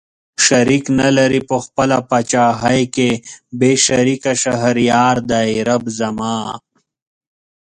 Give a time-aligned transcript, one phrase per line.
[0.45, 3.09] شريک نه لري په خپله پاچاهۍ کې
[3.59, 6.35] بې شريکه شهريار دئ رب زما